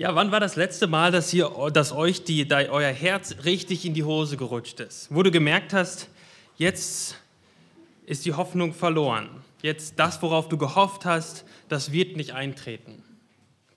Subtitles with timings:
[0.00, 3.84] Ja, wann war das letzte Mal, dass, ihr, dass euch die, da euer Herz richtig
[3.84, 5.08] in die Hose gerutscht ist?
[5.10, 6.08] Wo du gemerkt hast,
[6.56, 7.16] jetzt
[8.06, 9.28] ist die Hoffnung verloren.
[9.60, 13.02] Jetzt das, worauf du gehofft hast, das wird nicht eintreten.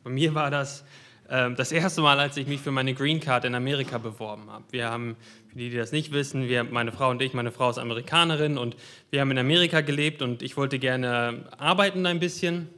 [0.05, 0.85] Bei mir war das
[1.27, 4.63] äh, das erste Mal, als ich mich für meine Green Card in Amerika beworben habe.
[4.71, 5.17] Wir haben,
[5.49, 8.57] für die, die das nicht wissen, wir, meine Frau und ich, meine Frau ist Amerikanerin
[8.57, 8.77] und
[9.11, 12.69] wir haben in Amerika gelebt und ich wollte gerne arbeiten ein bisschen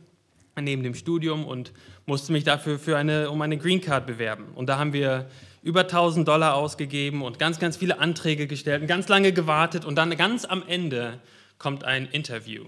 [0.63, 1.73] neben dem Studium und
[2.05, 4.45] musste mich dafür für eine, um eine Green Card bewerben.
[4.55, 5.29] Und da haben wir
[5.61, 9.83] über 1000 Dollar ausgegeben und ganz, ganz viele Anträge gestellt und ganz lange gewartet.
[9.83, 11.19] Und dann ganz am Ende
[11.57, 12.63] kommt ein Interview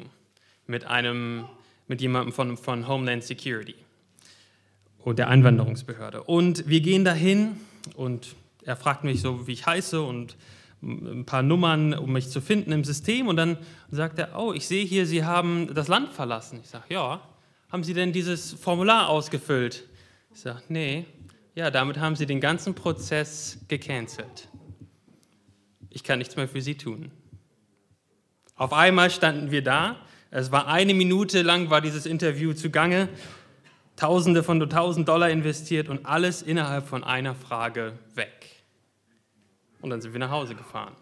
[0.66, 1.46] mit, einem,
[1.88, 3.76] mit jemandem von, von Homeland Security
[5.00, 6.24] und der Einwanderungsbehörde.
[6.24, 7.56] Und wir gehen dahin
[7.96, 10.36] und er fragt mich so, wie ich heiße und
[10.82, 13.28] ein paar Nummern, um mich zu finden im System.
[13.28, 13.58] Und dann
[13.90, 16.60] sagt er, oh, ich sehe hier, Sie haben das Land verlassen.
[16.62, 17.22] Ich sage, ja
[17.70, 19.84] haben Sie denn dieses Formular ausgefüllt?
[20.34, 21.06] Ich sage, nee.
[21.56, 24.48] Ja, damit haben Sie den ganzen Prozess gecancelt.
[25.90, 27.12] Ich kann nichts mehr für Sie tun.
[28.56, 29.98] Auf einmal standen wir da.
[30.30, 33.10] Es war eine Minute lang, war dieses Interview zugange.
[33.96, 38.64] Tausende von tausend Dollar investiert und alles innerhalb von einer Frage weg.
[39.82, 40.96] Und dann sind wir nach Hause gefahren.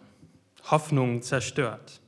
[0.72, 2.02] Hoffnung zerstört.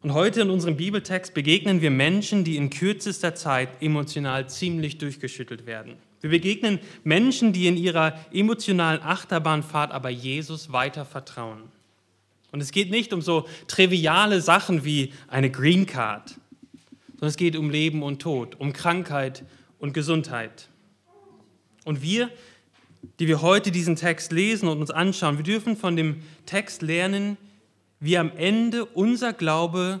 [0.00, 5.66] Und heute in unserem Bibeltext begegnen wir Menschen, die in kürzester Zeit emotional ziemlich durchgeschüttelt
[5.66, 5.96] werden.
[6.20, 11.62] Wir begegnen Menschen, die in ihrer emotionalen Achterbahnfahrt aber Jesus weiter vertrauen.
[12.52, 16.36] Und es geht nicht um so triviale Sachen wie eine Green Card,
[17.10, 19.44] sondern es geht um Leben und Tod, um Krankheit
[19.80, 20.68] und Gesundheit.
[21.84, 22.30] Und wir,
[23.18, 27.36] die wir heute diesen Text lesen und uns anschauen, wir dürfen von dem Text lernen,
[28.00, 30.00] wie am Ende unser Glaube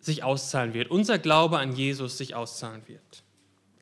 [0.00, 3.22] sich auszahlen wird, unser Glaube an Jesus sich auszahlen wird.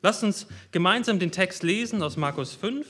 [0.01, 2.87] Lasst uns gemeinsam den Text lesen aus Markus 5,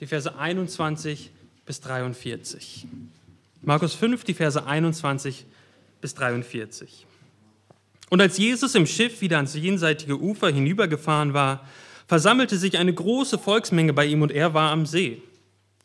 [0.00, 1.30] die Verse 21
[1.66, 2.86] bis 43.
[3.62, 5.44] Markus 5, die Verse 21
[6.00, 7.06] bis 43.
[8.08, 11.66] Und als Jesus im Schiff wieder ans jenseitige Ufer hinübergefahren war,
[12.08, 15.22] versammelte sich eine große Volksmenge bei ihm und er war am See.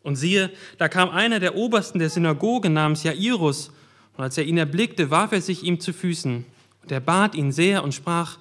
[0.02, 3.72] Und siehe, da kam einer der Obersten der Synagoge namens Jairus
[4.18, 6.46] und als er ihn erblickte, warf er sich ihm zu Füßen.
[6.82, 8.38] Und er bat ihn sehr und sprach,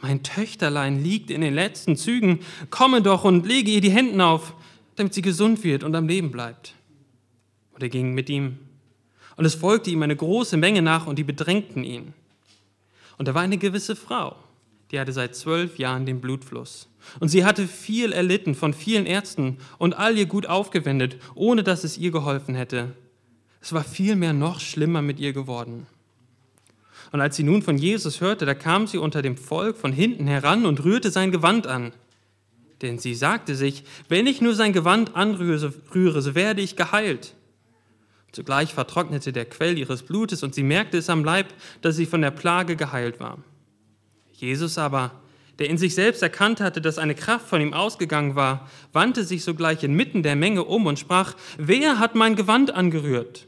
[0.00, 4.54] mein Töchterlein liegt in den letzten Zügen, komme doch und lege ihr die Hände auf,
[4.96, 6.74] damit sie gesund wird und am Leben bleibt.
[7.72, 8.58] Und er ging mit ihm.
[9.36, 12.14] Und es folgte ihm eine große Menge nach und die bedrängten ihn.
[13.18, 14.36] Und da war eine gewisse Frau,
[14.90, 16.88] die hatte seit zwölf Jahren den Blutfluss.
[17.20, 21.84] Und sie hatte viel erlitten von vielen Ärzten und all ihr Gut aufgewendet, ohne dass
[21.84, 22.94] es ihr geholfen hätte.
[23.60, 25.86] Es war vielmehr noch schlimmer mit ihr geworden.
[27.12, 30.26] Und als sie nun von Jesus hörte, da kam sie unter dem Volk von hinten
[30.26, 31.92] heran und rührte sein Gewand an.
[32.82, 37.34] Denn sie sagte sich, wenn ich nur sein Gewand anrühre, so werde ich geheilt.
[38.32, 41.48] Zugleich vertrocknete der Quell ihres Blutes und sie merkte es am Leib,
[41.82, 43.38] dass sie von der Plage geheilt war.
[44.32, 45.20] Jesus aber,
[45.58, 49.44] der in sich selbst erkannt hatte, dass eine Kraft von ihm ausgegangen war, wandte sich
[49.44, 53.46] sogleich inmitten der Menge um und sprach, wer hat mein Gewand angerührt?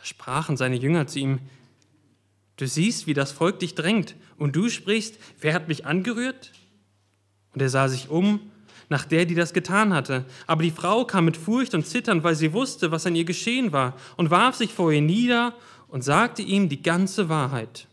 [0.00, 1.40] Da sprachen seine Jünger zu ihm,
[2.56, 6.52] du siehst, wie das Volk dich drängt, und du sprichst, wer hat mich angerührt?
[7.52, 8.40] Und er sah sich um
[8.88, 10.24] nach der, die das getan hatte.
[10.46, 13.72] Aber die Frau kam mit Furcht und Zittern, weil sie wusste, was an ihr geschehen
[13.72, 15.54] war, und warf sich vor ihr nieder
[15.88, 17.86] und sagte ihm die ganze Wahrheit.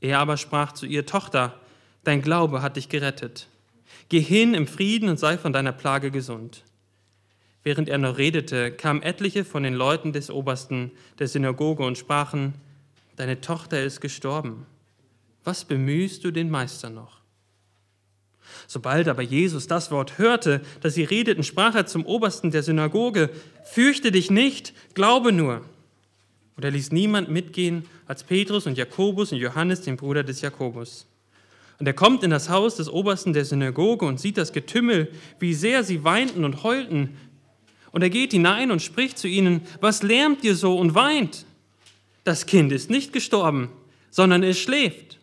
[0.00, 1.58] Er aber sprach zu ihr, Tochter,
[2.04, 3.48] dein Glaube hat dich gerettet.
[4.08, 6.62] Geh hin im Frieden und sei von deiner Plage gesund.
[7.64, 12.54] Während er noch redete, kamen etliche von den Leuten des Obersten der Synagoge und sprachen,
[13.16, 14.64] Deine Tochter ist gestorben.
[15.42, 17.18] Was bemühst du den Meister noch?
[18.68, 23.30] Sobald aber Jesus das Wort hörte, das sie redeten, sprach er zum Obersten der Synagoge,
[23.64, 25.62] Fürchte dich nicht, glaube nur.
[26.56, 31.06] Und er ließ niemand mitgehen als Petrus und Jakobus und Johannes, den Bruder des Jakobus.
[31.78, 35.54] Und er kommt in das Haus des Obersten der Synagoge und sieht das Getümmel, wie
[35.54, 37.16] sehr sie weinten und heulten,
[37.98, 41.44] und er geht hinein und spricht zu ihnen, was lärmt ihr so und weint?
[42.22, 43.70] Das Kind ist nicht gestorben,
[44.08, 45.18] sondern es schläft.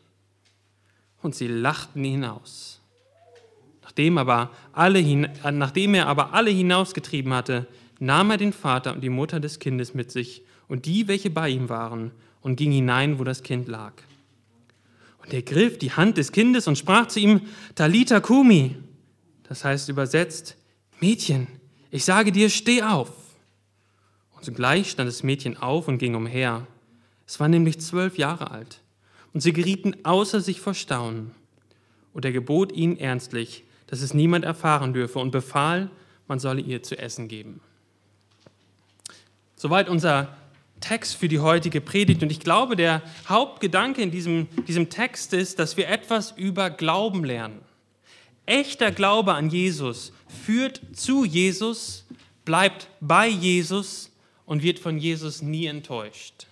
[1.22, 2.82] Und sie lachten ihn aus.
[3.82, 5.02] Nachdem, aber alle,
[5.54, 7.66] nachdem er aber alle hinausgetrieben hatte,
[8.00, 11.48] nahm er den Vater und die Mutter des Kindes mit sich und die, welche bei
[11.48, 12.12] ihm waren,
[12.42, 13.94] und ging hinein, wo das Kind lag.
[15.24, 17.40] Und er griff die Hand des Kindes und sprach zu ihm,
[17.74, 18.76] Talita Kumi,
[19.48, 20.58] das heißt übersetzt,
[21.00, 21.48] Mädchen,
[21.96, 23.12] ich sage dir, steh auf.
[24.36, 26.68] Und sogleich stand das Mädchen auf und ging umher.
[27.26, 28.82] Es war nämlich zwölf Jahre alt.
[29.34, 31.32] Und sie gerieten außer sich vor Staunen.
[32.14, 35.90] Und er gebot ihnen ernstlich, dass es niemand erfahren dürfe und befahl,
[36.28, 37.62] man solle ihr zu essen geben.
[39.56, 40.36] Soweit unser
[40.82, 42.22] Text für die heutige Predigt.
[42.22, 47.24] Und ich glaube, der Hauptgedanke in diesem, diesem Text ist, dass wir etwas über Glauben
[47.24, 47.60] lernen.
[48.46, 52.06] Echter Glaube an Jesus führt zu Jesus,
[52.44, 54.12] bleibt bei Jesus
[54.46, 56.48] und wird von Jesus nie enttäuscht.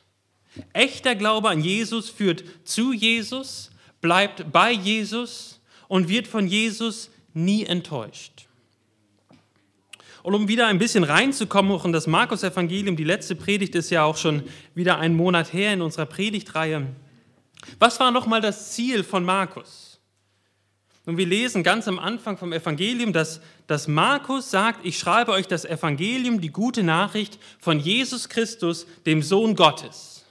[0.73, 3.71] Echter Glaube an Jesus führt zu Jesus,
[4.01, 8.47] bleibt bei Jesus und wird von Jesus nie enttäuscht.
[10.23, 14.03] Und um wieder ein bisschen reinzukommen, auch in das Markus-Evangelium, die letzte Predigt ist ja
[14.03, 14.43] auch schon
[14.73, 16.87] wieder einen Monat her in unserer Predigtreihe.
[17.77, 19.82] Was war nochmal das Ziel von Markus?
[21.05, 25.47] Und wir lesen ganz am Anfang vom Evangelium, dass, dass Markus sagt, ich schreibe euch
[25.47, 30.25] das Evangelium, die gute Nachricht von Jesus Christus, dem Sohn Gottes.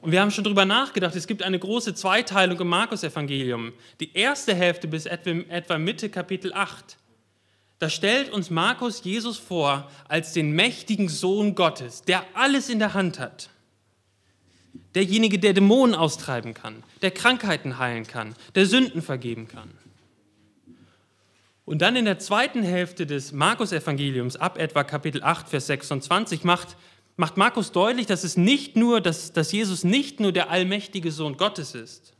[0.00, 3.72] Und wir haben schon darüber nachgedacht, es gibt eine große Zweiteilung im Markus-Evangelium.
[4.00, 6.98] Die erste Hälfte bis etwa Mitte Kapitel 8
[7.84, 12.94] da stellt uns Markus Jesus vor als den mächtigen Sohn Gottes, der alles in der
[12.94, 13.50] Hand hat.
[14.94, 19.70] Derjenige, der Dämonen austreiben kann, der Krankheiten heilen kann, der Sünden vergeben kann.
[21.66, 26.76] Und dann in der zweiten Hälfte des Markus-Evangeliums, ab etwa Kapitel 8, Vers 26, macht,
[27.16, 31.36] macht Markus deutlich, dass, es nicht nur, dass, dass Jesus nicht nur der allmächtige Sohn
[31.36, 32.14] Gottes ist,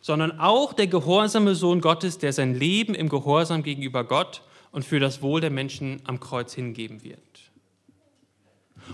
[0.00, 5.00] sondern auch der gehorsame Sohn Gottes, der sein Leben im Gehorsam gegenüber Gott und für
[5.00, 7.18] das Wohl der Menschen am Kreuz hingeben wird.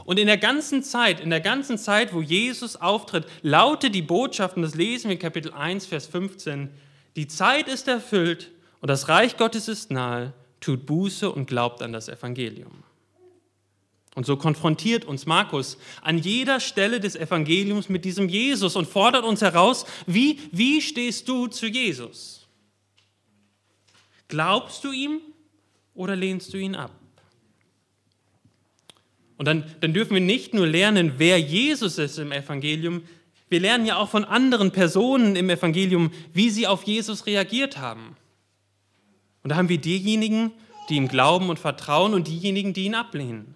[0.05, 4.57] Und in der ganzen Zeit, in der ganzen Zeit, wo Jesus auftritt, lautet die Botschaft,
[4.57, 6.71] und das lesen wir in Kapitel 1, Vers 15,
[7.17, 8.51] die Zeit ist erfüllt
[8.81, 12.85] und das Reich Gottes ist nahe, tut Buße und glaubt an das Evangelium.
[14.15, 19.25] Und so konfrontiert uns Markus an jeder Stelle des Evangeliums mit diesem Jesus und fordert
[19.25, 22.49] uns heraus, wie, wie stehst du zu Jesus?
[24.27, 25.21] Glaubst du ihm
[25.95, 26.91] oder lehnst du ihn ab?
[29.39, 33.03] Und dann, dann dürfen wir nicht nur lernen, wer Jesus ist im Evangelium,
[33.49, 38.17] wir lernen ja auch von anderen Personen im Evangelium, wie sie auf Jesus reagiert haben.
[39.43, 40.53] Und da haben wir diejenigen,
[40.89, 43.55] die ihm glauben und vertrauen und diejenigen, die ihn ablehnen.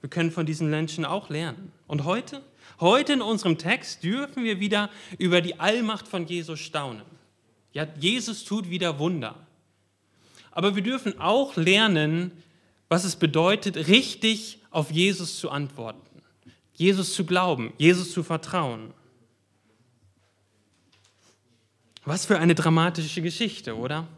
[0.00, 1.72] Wir können von diesen Menschen auch lernen.
[1.86, 2.42] Und heute,
[2.78, 7.02] heute in unserem Text dürfen wir wieder über die Allmacht von Jesus staunen.
[7.72, 9.34] Ja, Jesus tut wieder Wunder.
[10.52, 12.32] Aber wir dürfen auch lernen,
[12.88, 16.22] was es bedeutet, richtig auf Jesus zu antworten,
[16.74, 18.92] Jesus zu glauben, Jesus zu vertrauen.
[22.04, 24.08] Was für eine dramatische Geschichte, oder?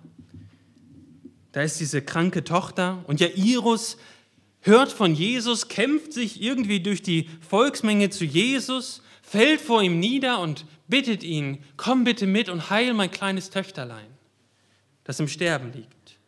[1.53, 3.97] Da ist diese kranke Tochter und Jairus
[4.61, 10.41] hört von Jesus, kämpft sich irgendwie durch die Volksmenge zu Jesus, fällt vor ihm nieder
[10.41, 14.07] und bittet ihn, komm bitte mit und heil mein kleines Töchterlein,
[15.05, 16.20] das im Sterben liegt.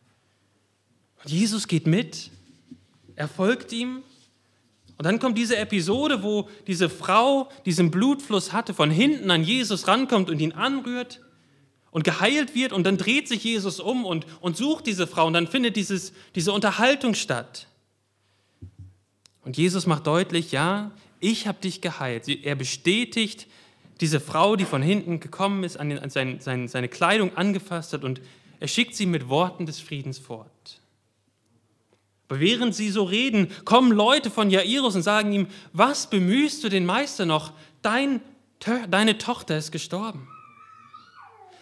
[1.23, 2.31] Und Jesus geht mit,
[3.15, 4.03] er folgt ihm.
[4.97, 9.87] Und dann kommt diese Episode, wo diese Frau diesen Blutfluss hatte, von hinten an Jesus
[9.87, 11.21] rankommt und ihn anrührt
[11.91, 12.73] und geheilt wird.
[12.73, 15.27] Und dann dreht sich Jesus um und, und sucht diese Frau.
[15.27, 17.67] Und dann findet dieses, diese Unterhaltung statt.
[19.43, 22.27] Und Jesus macht deutlich, ja, ich habe dich geheilt.
[22.27, 23.47] Er bestätigt
[24.01, 27.93] diese Frau, die von hinten gekommen ist, an, den, an sein, sein, seine Kleidung angefasst
[27.93, 28.21] hat und
[28.59, 30.81] er schickt sie mit Worten des Friedens fort.
[32.39, 36.85] Während sie so reden, kommen Leute von Jairus und sagen ihm, was bemühst du den
[36.85, 37.53] Meister noch?
[37.81, 38.21] Dein,
[38.89, 40.27] deine Tochter ist gestorben.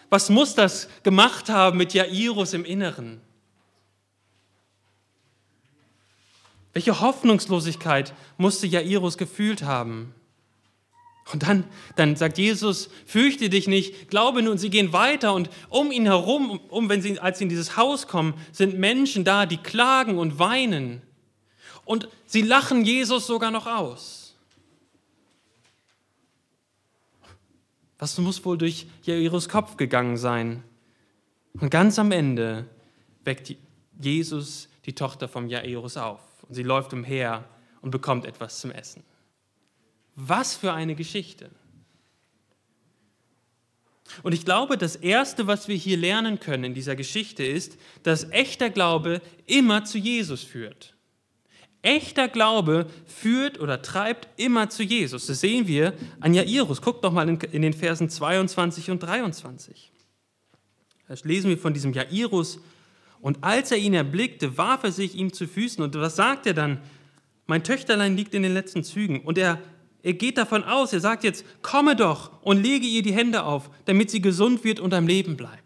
[0.10, 3.22] Was muss das gemacht haben mit Jairus im Inneren?
[6.74, 10.14] Welche Hoffnungslosigkeit musste Jairus gefühlt haben?
[11.32, 14.52] Und dann, dann sagt Jesus, fürchte dich nicht, glaube nur.
[14.52, 17.78] Und sie gehen weiter und um ihn herum, um, wenn sie, als sie in dieses
[17.78, 21.02] Haus kommen, sind Menschen da, die klagen und weinen.
[21.86, 24.36] Und sie lachen Jesus sogar noch aus.
[28.00, 30.64] Was muss wohl durch Jairus Kopf gegangen sein?
[31.54, 32.66] Und ganz am Ende
[33.24, 33.56] weckt
[34.00, 36.20] Jesus die Tochter vom Jairus auf.
[36.48, 37.46] Und sie läuft umher
[37.82, 39.04] und bekommt etwas zum Essen.
[40.16, 41.50] Was für eine Geschichte.
[44.24, 48.30] Und ich glaube, das Erste, was wir hier lernen können in dieser Geschichte, ist, dass
[48.32, 50.96] echter Glaube immer zu Jesus führt.
[51.82, 55.26] Echter Glaube führt oder treibt immer zu Jesus.
[55.26, 56.82] Das sehen wir an Jairus.
[56.82, 59.92] Guckt doch mal in, den Versen 22 und 23.
[61.08, 62.60] Da lesen wir von diesem Jairus.
[63.20, 65.84] Und als er ihn erblickte, warf er sich ihm zu Füßen.
[65.84, 66.80] Und was sagt er dann?
[67.48, 69.22] Mein Töchterlein liegt in den letzten Zügen.
[69.22, 69.60] Und er
[70.04, 73.70] er geht davon aus, er sagt jetzt, komme doch und lege ihr die Hände auf,
[73.86, 75.62] damit sie gesund wird und am Leben bleibt.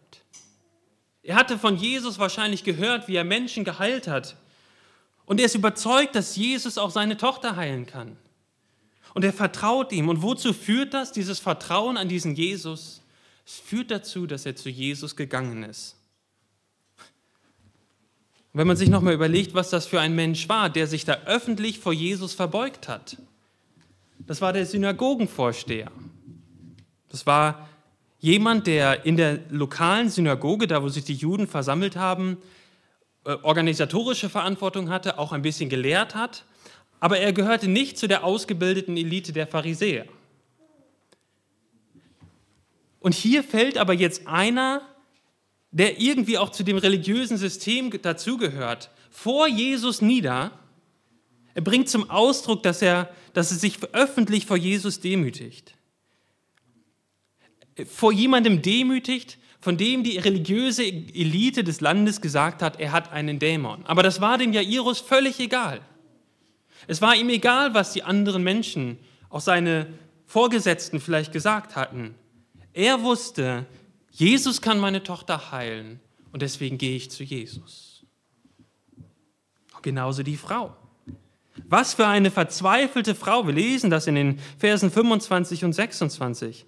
[1.23, 4.35] Er hatte von Jesus wahrscheinlich gehört, wie er Menschen geheilt hat.
[5.25, 8.17] Und er ist überzeugt, dass Jesus auch seine Tochter heilen kann.
[9.13, 10.09] Und er vertraut ihm.
[10.09, 13.01] Und wozu führt das, dieses Vertrauen an diesen Jesus?
[13.45, 15.95] Es führt dazu, dass er zu Jesus gegangen ist.
[18.53, 21.13] Und wenn man sich nochmal überlegt, was das für ein Mensch war, der sich da
[21.25, 23.17] öffentlich vor Jesus verbeugt hat.
[24.27, 25.91] Das war der Synagogenvorsteher.
[27.09, 27.69] Das war
[28.19, 32.37] jemand, der in der lokalen Synagoge, da wo sich die Juden versammelt haben,
[33.25, 36.45] äh, organisatorische Verantwortung hatte, auch ein bisschen gelehrt hat,
[36.99, 40.05] aber er gehörte nicht zu der ausgebildeten Elite der Pharisäer.
[42.99, 44.81] Und hier fällt aber jetzt einer,
[45.69, 50.51] der irgendwie auch zu dem religiösen System dazugehört, vor Jesus nieder.
[51.55, 55.73] Er bringt zum Ausdruck, dass er, dass er sich öffentlich vor Jesus demütigt.
[57.87, 63.39] Vor jemandem demütigt, von dem die religiöse Elite des Landes gesagt hat, er hat einen
[63.39, 63.85] Dämon.
[63.85, 65.81] Aber das war dem Jairus völlig egal.
[66.87, 69.87] Es war ihm egal, was die anderen Menschen, auch seine
[70.25, 72.15] Vorgesetzten vielleicht gesagt hatten.
[72.73, 73.65] Er wusste,
[74.11, 76.01] Jesus kann meine Tochter heilen
[76.33, 78.03] und deswegen gehe ich zu Jesus.
[79.81, 80.75] Genauso die Frau.
[81.67, 83.47] Was für eine verzweifelte Frau.
[83.47, 86.65] Wir lesen das in den Versen 25 und 26.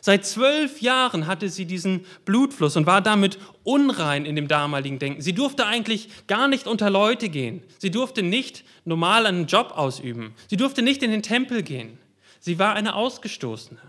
[0.00, 5.22] Seit zwölf Jahren hatte sie diesen Blutfluss und war damit unrein in dem damaligen Denken.
[5.22, 7.62] Sie durfte eigentlich gar nicht unter Leute gehen.
[7.78, 10.34] Sie durfte nicht normal einen Job ausüben.
[10.48, 11.98] Sie durfte nicht in den Tempel gehen.
[12.40, 13.80] Sie war eine Ausgestoßene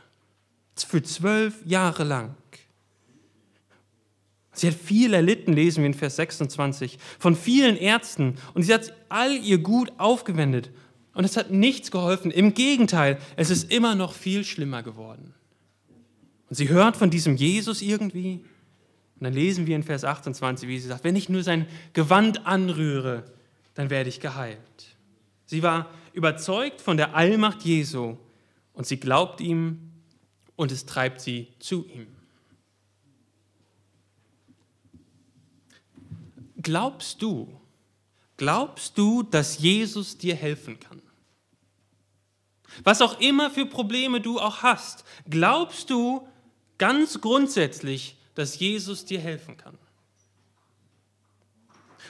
[0.76, 2.36] für zwölf Jahre lang.
[4.58, 8.94] Sie hat viel erlitten, lesen wir in Vers 26, von vielen Ärzten und sie hat
[9.10, 10.72] all ihr Gut aufgewendet
[11.14, 12.32] und es hat nichts geholfen.
[12.32, 15.34] Im Gegenteil, es ist immer noch viel schlimmer geworden.
[16.50, 18.42] Und sie hört von diesem Jesus irgendwie
[19.20, 22.46] und dann lesen wir in Vers 28, wie sie sagt, wenn ich nur sein Gewand
[22.46, 23.24] anrühre,
[23.74, 24.98] dann werde ich geheilt.
[25.46, 28.18] Sie war überzeugt von der Allmacht Jesu
[28.74, 29.92] und sie glaubt ihm
[30.56, 32.17] und es treibt sie zu ihm.
[36.68, 37.48] Glaubst du,
[38.36, 41.02] glaubst du, dass Jesus dir helfen kann?
[42.84, 46.28] Was auch immer für Probleme du auch hast, glaubst du
[46.78, 49.78] ganz grundsätzlich, dass Jesus dir helfen kann?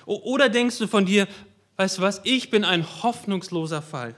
[0.07, 1.27] Oder denkst du von dir,
[1.75, 4.15] weißt du was, ich bin ein hoffnungsloser Fall.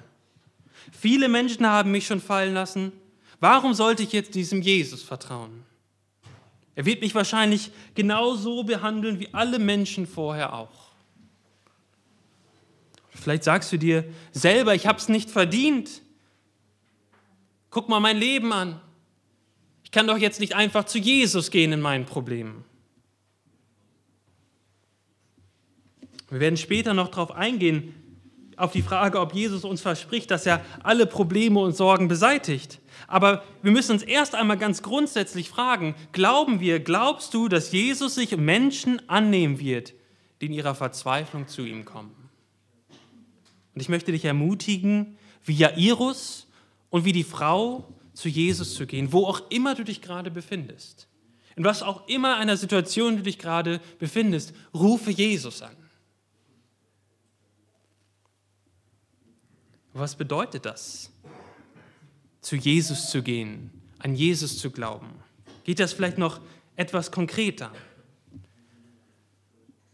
[0.97, 2.93] Viele Menschen haben mich schon fallen lassen,
[3.39, 5.63] Warum sollte ich jetzt diesem Jesus vertrauen?
[6.79, 10.93] Er wird mich wahrscheinlich genauso behandeln wie alle Menschen vorher auch.
[13.09, 16.01] Vielleicht sagst du dir selber, ich habe es nicht verdient.
[17.69, 18.79] Guck mal mein Leben an.
[19.83, 22.63] Ich kann doch jetzt nicht einfach zu Jesus gehen in meinen Problemen.
[26.29, 27.93] Wir werden später noch darauf eingehen,
[28.59, 32.79] auf die Frage, ob Jesus uns verspricht, dass er alle Probleme und Sorgen beseitigt.
[33.07, 38.15] Aber wir müssen uns erst einmal ganz grundsätzlich fragen, glauben wir, glaubst du, dass Jesus
[38.15, 39.93] sich Menschen annehmen wird,
[40.41, 42.13] die in ihrer Verzweiflung zu ihm kommen?
[43.73, 46.47] Und ich möchte dich ermutigen, wie Jairus
[46.89, 51.07] und wie die Frau zu Jesus zu gehen, wo auch immer du dich gerade befindest.
[51.55, 55.75] In was auch immer einer Situation du dich gerade befindest, rufe Jesus an.
[59.93, 61.11] Was bedeutet das?
[62.41, 65.09] Zu Jesus zu gehen, an Jesus zu glauben.
[65.63, 66.39] Geht das vielleicht noch
[66.75, 67.71] etwas konkreter?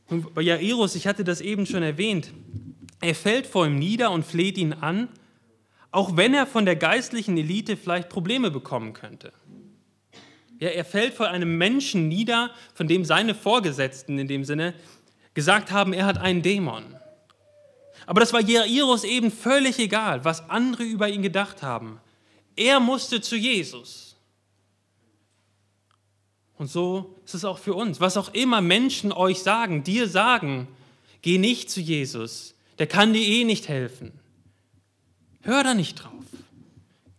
[0.08, 2.32] Und bei Jairus, ich hatte das eben schon erwähnt,
[3.02, 5.10] er fällt vor ihm nieder und fleht ihn an,
[5.92, 9.34] auch wenn er von der geistlichen Elite vielleicht Probleme bekommen könnte.
[10.60, 14.74] Ja, er fällt vor einem Menschen nieder, von dem seine Vorgesetzten in dem Sinne
[15.34, 16.96] gesagt haben, er hat einen Dämon.
[18.05, 22.00] Aber das war Jairus eben völlig egal, was andere über ihn gedacht haben.
[22.55, 24.15] Er musste zu Jesus.
[26.57, 28.00] Und so ist es auch für uns.
[28.00, 30.67] Was auch immer Menschen euch sagen, dir sagen,
[31.21, 34.13] geh nicht zu Jesus, der kann dir eh nicht helfen.
[35.41, 36.12] Hör da nicht drauf.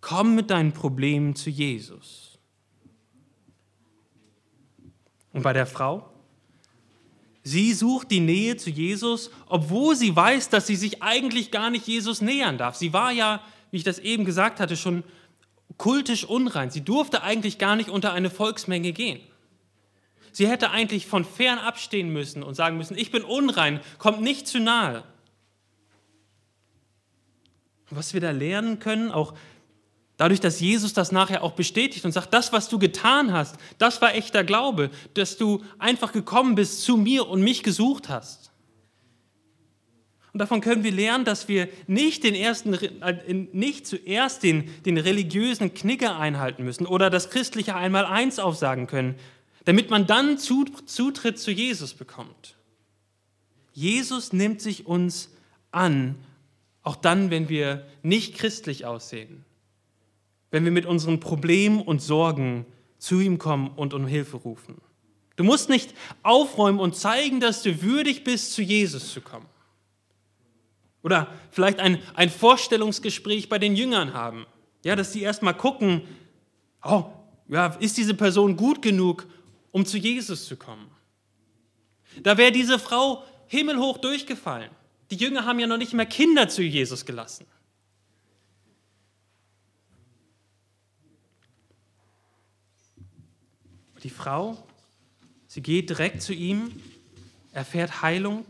[0.00, 2.38] Komm mit deinen Problemen zu Jesus.
[5.32, 6.15] Und bei der Frau?
[7.48, 11.86] Sie sucht die Nähe zu Jesus, obwohl sie weiß, dass sie sich eigentlich gar nicht
[11.86, 12.74] Jesus nähern darf.
[12.74, 15.04] Sie war ja, wie ich das eben gesagt hatte, schon
[15.76, 16.72] kultisch unrein.
[16.72, 19.20] Sie durfte eigentlich gar nicht unter eine Volksmenge gehen.
[20.32, 24.48] Sie hätte eigentlich von fern abstehen müssen und sagen müssen, ich bin unrein, kommt nicht
[24.48, 25.04] zu nahe.
[27.90, 29.34] Was wir da lernen können, auch
[30.16, 34.00] Dadurch, dass Jesus das nachher auch bestätigt und sagt, das, was du getan hast, das
[34.00, 38.50] war echter Glaube, dass du einfach gekommen bist zu mir und mich gesucht hast.
[40.32, 44.98] Und davon können wir lernen, dass wir nicht, den ersten, äh, nicht zuerst den, den
[44.98, 49.16] religiösen Knicker einhalten müssen oder das christliche Einmaleins aufsagen können,
[49.64, 52.54] damit man dann Zutritt zu Jesus bekommt.
[53.72, 55.30] Jesus nimmt sich uns
[55.72, 56.16] an,
[56.82, 59.44] auch dann, wenn wir nicht christlich aussehen
[60.56, 62.64] wenn wir mit unseren Problemen und Sorgen
[62.96, 64.80] zu ihm kommen und um Hilfe rufen.
[65.36, 69.44] Du musst nicht aufräumen und zeigen, dass du würdig bist, zu Jesus zu kommen.
[71.02, 74.46] Oder vielleicht ein, ein Vorstellungsgespräch bei den Jüngern haben.
[74.82, 76.00] Ja, dass sie erstmal gucken,
[76.82, 77.04] oh,
[77.48, 79.26] ja, ist diese Person gut genug,
[79.72, 80.90] um zu Jesus zu kommen?
[82.22, 84.70] Da wäre diese Frau himmelhoch durchgefallen.
[85.10, 87.44] Die Jünger haben ja noch nicht mehr Kinder zu Jesus gelassen.
[94.06, 94.56] Die Frau,
[95.48, 96.70] sie geht direkt zu ihm,
[97.50, 98.44] erfährt Heilung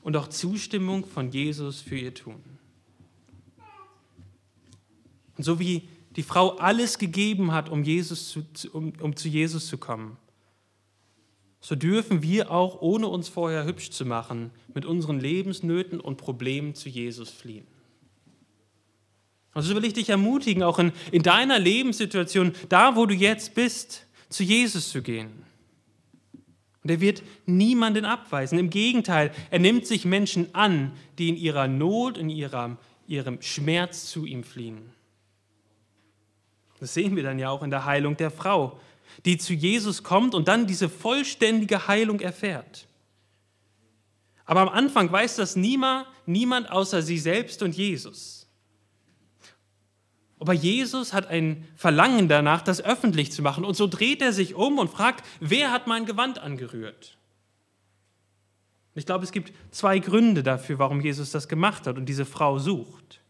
[0.00, 2.42] und auch Zustimmung von Jesus für ihr Tun.
[5.36, 5.82] Und so wie
[6.16, 10.16] die Frau alles gegeben hat, um, Jesus zu, um, um zu Jesus zu kommen,
[11.60, 16.74] so dürfen wir auch, ohne uns vorher hübsch zu machen, mit unseren Lebensnöten und Problemen
[16.74, 17.66] zu Jesus fliehen.
[19.52, 24.06] Also will ich dich ermutigen, auch in, in deiner Lebenssituation, da wo du jetzt bist,
[24.34, 25.44] zu Jesus zu gehen.
[26.82, 28.58] Und er wird niemanden abweisen.
[28.58, 32.76] Im Gegenteil, er nimmt sich Menschen an, die in ihrer Not, in ihrer,
[33.06, 34.90] ihrem Schmerz zu ihm fliehen.
[36.80, 38.78] Das sehen wir dann ja auch in der Heilung der Frau,
[39.24, 42.86] die zu Jesus kommt und dann diese vollständige Heilung erfährt.
[44.44, 48.43] Aber am Anfang weiß das niemand, niemand außer sie selbst und Jesus.
[50.38, 53.64] Aber Jesus hat ein Verlangen danach, das öffentlich zu machen.
[53.64, 57.16] Und so dreht er sich um und fragt, wer hat mein Gewand angerührt?
[58.94, 62.58] Ich glaube, es gibt zwei Gründe dafür, warum Jesus das gemacht hat und diese Frau
[62.58, 63.20] sucht.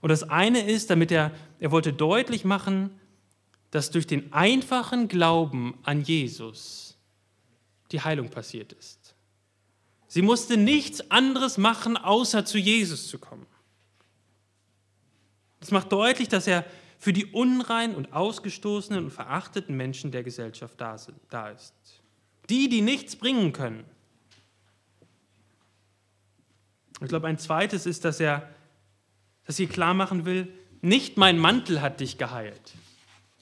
[0.00, 2.90] Und das eine ist, damit er, er wollte deutlich machen,
[3.70, 6.98] dass durch den einfachen Glauben an Jesus
[7.92, 9.14] die Heilung passiert ist.
[10.08, 13.46] Sie musste nichts anderes machen, außer zu Jesus zu kommen.
[15.62, 16.64] Das macht deutlich, dass er
[16.98, 22.02] für die unreinen und ausgestoßenen und verachteten Menschen der Gesellschaft da ist.
[22.50, 23.84] Die, die nichts bringen können.
[27.00, 28.48] Ich glaube, ein zweites ist, dass er,
[29.46, 32.72] dass sie klar machen will, nicht mein Mantel hat dich geheilt.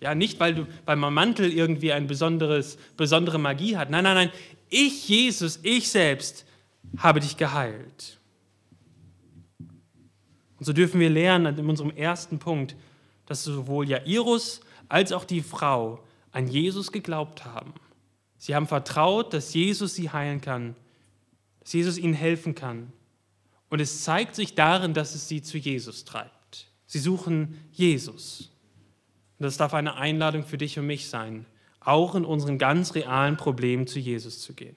[0.00, 3.88] Ja, nicht, weil, du, weil mein Mantel irgendwie eine besondere Magie hat.
[3.88, 4.33] Nein, nein, nein.
[4.68, 6.44] Ich, Jesus, ich selbst
[6.98, 8.19] habe dich geheilt.
[10.61, 12.77] Und so dürfen wir lernen in unserem ersten Punkt,
[13.25, 17.73] dass sowohl Jairus als auch die Frau an Jesus geglaubt haben.
[18.37, 20.77] Sie haben vertraut, dass Jesus sie heilen kann,
[21.61, 22.92] dass Jesus ihnen helfen kann.
[23.70, 26.68] Und es zeigt sich darin, dass es sie zu Jesus treibt.
[26.87, 28.51] Sie suchen Jesus.
[29.38, 31.46] Und das darf eine Einladung für dich und mich sein,
[31.81, 34.77] auch in unseren ganz realen Problemen zu Jesus zu gehen.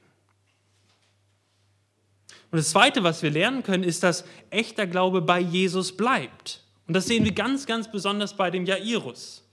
[2.54, 6.64] Und das Zweite, was wir lernen können, ist, dass echter Glaube bei Jesus bleibt.
[6.88, 9.44] Und das sehen wir ganz, ganz besonders bei dem Jairus.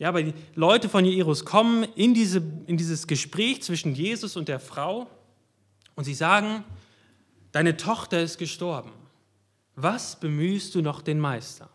[0.00, 4.48] Ja, weil die Leute von Jairus kommen in, diese, in dieses Gespräch zwischen Jesus und
[4.48, 5.06] der Frau
[5.94, 6.64] und sie sagen,
[7.52, 8.90] deine Tochter ist gestorben.
[9.76, 11.70] Was bemühst du noch den Meister?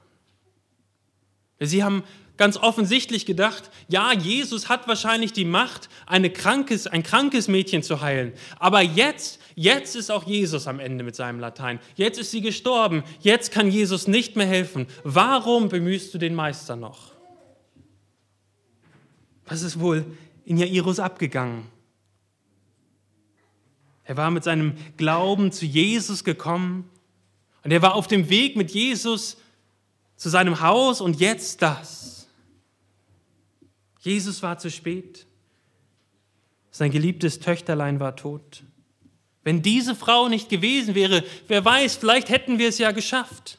[1.58, 2.04] Sie haben
[2.42, 8.02] ganz offensichtlich gedacht, ja, Jesus hat wahrscheinlich die Macht, eine krankes, ein krankes Mädchen zu
[8.02, 8.34] heilen.
[8.58, 11.80] Aber jetzt, jetzt ist auch Jesus am Ende mit seinem Latein.
[11.94, 13.04] Jetzt ist sie gestorben.
[13.20, 14.88] Jetzt kann Jesus nicht mehr helfen.
[15.04, 17.12] Warum bemühst du den Meister noch?
[19.46, 20.04] Was ist wohl
[20.44, 21.68] in Jairus abgegangen?
[24.04, 26.90] Er war mit seinem Glauben zu Jesus gekommen
[27.64, 29.38] und er war auf dem Weg mit Jesus
[30.16, 32.21] zu seinem Haus und jetzt das.
[34.02, 35.26] Jesus war zu spät.
[36.72, 38.64] Sein geliebtes Töchterlein war tot.
[39.44, 43.58] Wenn diese Frau nicht gewesen wäre, wer weiß, vielleicht hätten wir es ja geschafft.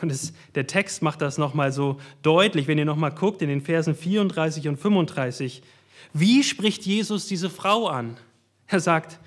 [0.00, 3.60] Und es, der Text macht das nochmal so deutlich, wenn ihr nochmal guckt in den
[3.60, 5.62] Versen 34 und 35.
[6.12, 8.16] Wie spricht Jesus diese Frau an?
[8.66, 9.18] Er sagt,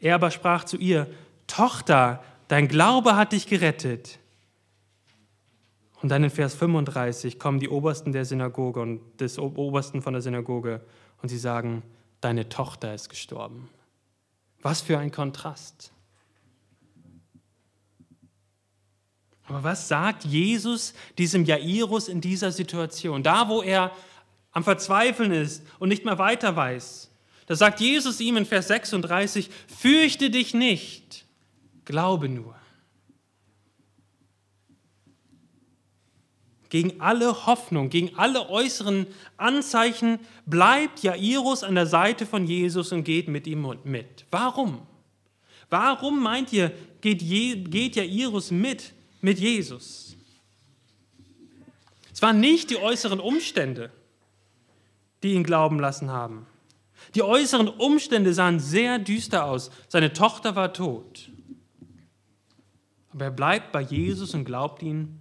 [0.00, 1.06] er aber sprach zu ihr,
[1.46, 4.18] Tochter, dein Glaube hat dich gerettet.
[6.04, 10.20] Und dann in Vers 35 kommen die Obersten der Synagoge und des Obersten von der
[10.20, 10.82] Synagoge
[11.22, 11.82] und sie sagen,
[12.20, 13.70] deine Tochter ist gestorben.
[14.60, 15.92] Was für ein Kontrast.
[19.46, 23.22] Aber was sagt Jesus diesem Jairus in dieser Situation?
[23.22, 23.90] Da, wo er
[24.52, 27.10] am Verzweifeln ist und nicht mehr weiter weiß.
[27.46, 31.24] Da sagt Jesus ihm in Vers 36, fürchte dich nicht,
[31.86, 32.54] glaube nur.
[36.74, 39.06] Gegen alle Hoffnung, gegen alle äußeren
[39.36, 44.26] Anzeichen bleibt Jairus an der Seite von Jesus und geht mit ihm mit.
[44.32, 44.82] Warum?
[45.70, 47.20] Warum meint ihr, geht,
[47.70, 50.16] geht Jairus mit mit Jesus?
[52.12, 53.92] Es waren nicht die äußeren Umstände,
[55.22, 56.44] die ihn glauben lassen haben.
[57.14, 59.70] Die äußeren Umstände sahen sehr düster aus.
[59.86, 61.30] Seine Tochter war tot.
[63.12, 65.20] Aber er bleibt bei Jesus und glaubt ihn,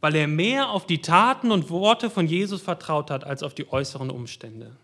[0.00, 3.70] weil er mehr auf die Taten und Worte von Jesus vertraut hat als auf die
[3.70, 4.76] äußeren Umstände.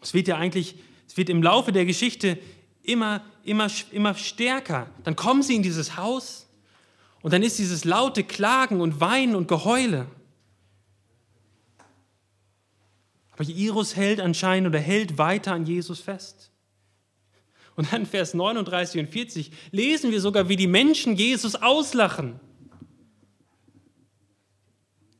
[0.00, 2.38] Es wird ja eigentlich, es wird im Laufe der Geschichte
[2.82, 4.88] immer, immer, immer stärker.
[5.04, 6.48] Dann kommen sie in dieses Haus
[7.22, 10.06] und dann ist dieses laute Klagen und Weinen und Geheule.
[13.32, 16.50] Aber Jairus hält anscheinend oder hält weiter an Jesus fest.
[17.78, 22.40] Und dann Vers 39 und 40 lesen wir sogar, wie die Menschen Jesus auslachen.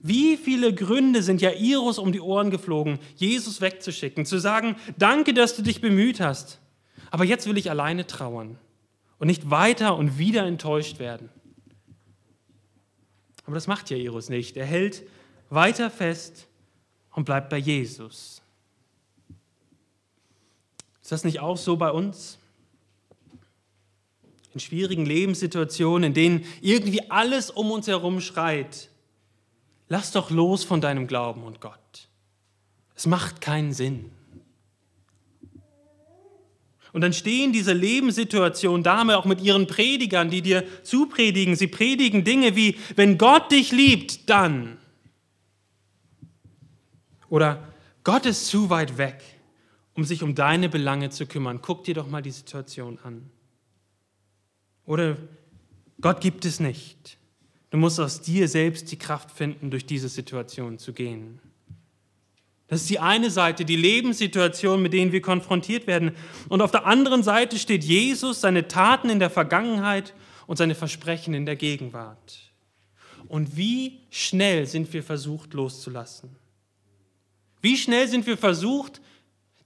[0.01, 5.55] Wie viele Gründe sind Jairus um die Ohren geflogen, Jesus wegzuschicken, zu sagen, danke, dass
[5.55, 6.59] du dich bemüht hast,
[7.12, 8.59] aber jetzt will ich alleine trauern
[9.21, 11.29] und nicht weiter und wieder enttäuscht werden.
[13.44, 14.57] Aber das macht Jairus nicht.
[14.57, 15.05] Er hält
[15.49, 16.49] weiter fest
[17.12, 18.42] und bleibt bei Jesus.
[21.01, 22.38] Ist das nicht auch so bei uns?
[24.59, 28.88] In schwierigen Lebenssituationen, in denen irgendwie alles um uns herum schreit,
[29.88, 32.09] lass doch los von deinem Glauben und Gott.
[32.97, 34.11] Es macht keinen Sinn.
[36.92, 41.55] Und dann stehen diese Lebenssituationen da, auch mit ihren Predigern, die dir zupredigen.
[41.55, 44.77] Sie predigen Dinge wie, wenn Gott dich liebt, dann.
[47.29, 47.62] Oder
[48.03, 49.23] Gott ist zu weit weg,
[49.94, 51.61] um sich um deine Belange zu kümmern.
[51.62, 53.31] Guck dir doch mal die Situation an.
[54.88, 55.18] Oder
[56.01, 57.18] Gott gibt es nicht.
[57.68, 61.40] Du musst aus dir selbst die Kraft finden, durch diese Situation zu gehen.
[62.68, 66.12] Das ist die eine Seite, die Lebenssituation, mit denen wir konfrontiert werden.
[66.48, 70.14] Und auf der anderen Seite steht Jesus, seine Taten in der Vergangenheit
[70.46, 72.51] und seine Versprechen in der Gegenwart.
[73.29, 76.35] Und wie schnell sind wir versucht loszulassen?
[77.61, 79.03] Wie schnell sind wir versucht,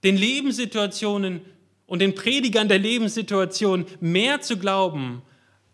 [0.03, 1.41] den Lebenssituationen
[1.85, 5.21] und den Predigern der Lebenssituation mehr zu glauben,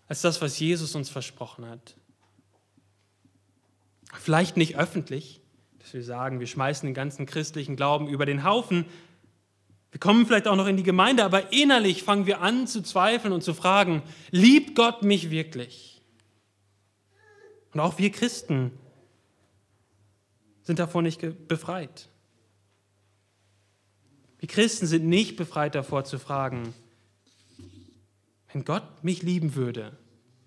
[0.08, 1.96] als das, was Jesus uns versprochen hat.
[4.14, 5.40] Vielleicht nicht öffentlich,
[5.78, 8.86] dass wir sagen, wir schmeißen den ganzen christlichen Glauben über den Haufen.
[9.92, 13.34] Wir kommen vielleicht auch noch in die Gemeinde, aber innerlich fangen wir an zu zweifeln
[13.34, 16.02] und zu fragen, liebt Gott mich wirklich?
[17.74, 18.72] Und auch wir Christen
[20.64, 22.10] sind davon nicht befreit.
[24.40, 26.74] Wir Christen sind nicht befreit davor zu fragen,
[28.52, 29.98] wenn Gott mich lieben würde,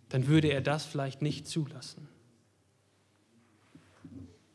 [0.08, 2.08] dann würde er das vielleicht nicht zulassen.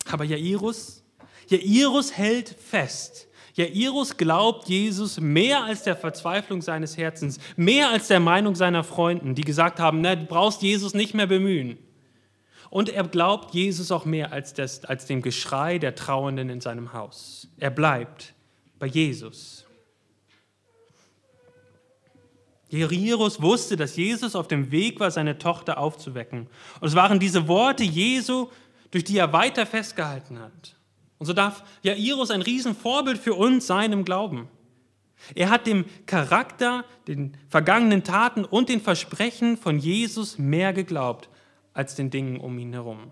[0.09, 1.03] Aber Jairus,
[1.47, 3.27] Jairus hält fest.
[3.53, 9.33] Jairus glaubt Jesus mehr als der Verzweiflung seines Herzens, mehr als der Meinung seiner Freunden,
[9.33, 11.77] die gesagt haben, na, du brauchst Jesus nicht mehr bemühen.
[12.69, 16.93] Und er glaubt Jesus auch mehr als, das, als dem Geschrei der Trauernden in seinem
[16.93, 17.47] Haus.
[17.57, 18.33] Er bleibt
[18.79, 19.65] bei Jesus.
[22.69, 26.47] Jairus wusste, dass Jesus auf dem Weg war, seine Tochter aufzuwecken.
[26.81, 28.49] Und es waren diese Worte Jesu,
[28.91, 30.75] durch die er weiter festgehalten hat.
[31.17, 34.49] Und so darf Jairus ein Riesenvorbild für uns sein im Glauben.
[35.33, 41.29] Er hat dem Charakter, den vergangenen Taten und den Versprechen von Jesus mehr geglaubt
[41.73, 43.11] als den Dingen um ihn herum.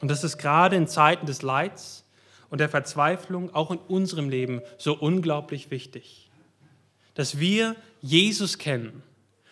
[0.00, 2.04] Und das ist gerade in Zeiten des Leids
[2.50, 6.30] und der Verzweiflung auch in unserem Leben so unglaublich wichtig.
[7.14, 9.02] Dass wir Jesus kennen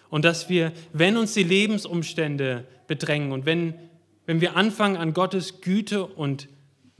[0.09, 3.75] und dass wir, wenn uns die Lebensumstände bedrängen und wenn,
[4.25, 6.49] wenn wir anfangen an Gottes Güte und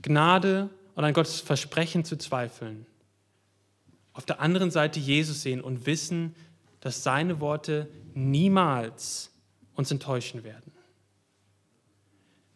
[0.01, 2.85] Gnade und an Gottes Versprechen zu zweifeln,
[4.13, 6.35] auf der anderen Seite Jesus sehen und wissen,
[6.79, 9.31] dass seine Worte niemals
[9.75, 10.71] uns enttäuschen werden.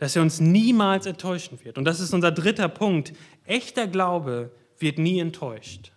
[0.01, 1.77] Dass er uns niemals enttäuschen wird.
[1.77, 3.13] Und das ist unser dritter Punkt.
[3.45, 5.91] Echter Glaube wird nie enttäuscht.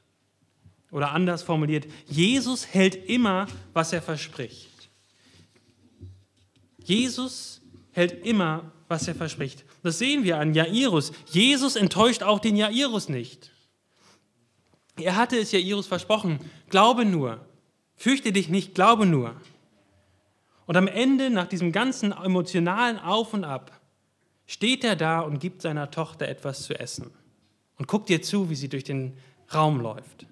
[0.90, 4.90] Oder anders formuliert, Jesus hält immer, was er verspricht.
[6.84, 7.62] Jesus
[7.92, 9.64] hält immer, was er verspricht.
[9.82, 11.12] Das sehen wir an Jairus.
[11.30, 13.52] Jesus enttäuscht auch den Jairus nicht.
[15.00, 17.40] Er hatte es Jairus versprochen, glaube nur,
[17.96, 19.34] fürchte dich nicht, glaube nur.
[20.66, 23.80] Und am Ende, nach diesem ganzen emotionalen Auf und Ab,
[24.46, 27.10] steht er da und gibt seiner Tochter etwas zu essen
[27.78, 29.16] und guckt ihr zu, wie sie durch den
[29.52, 30.26] Raum läuft.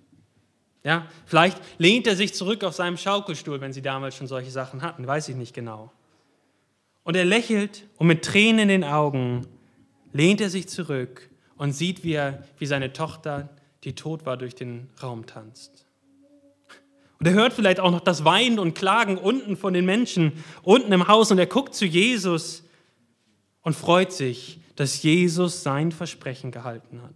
[0.85, 4.83] Ja, vielleicht lehnt er sich zurück auf seinem Schaukelstuhl, wenn sie damals schon solche Sachen
[4.83, 5.93] hatten, weiß ich nicht genau.
[7.05, 9.47] Und er lächelt und mit Tränen in den Augen
[10.13, 13.49] lehnt er sich zurück und sieht, wie, er, wie seine Tochter,
[13.85, 15.87] die tot war, durch den Raum tanzt.
[17.19, 20.91] Und er hört vielleicht auch noch das Weinen und Klagen unten von den Menschen, unten
[20.91, 21.31] im Haus.
[21.31, 22.62] Und er guckt zu Jesus
[23.63, 27.15] und freut sich, dass Jesus sein Versprechen gehalten hat.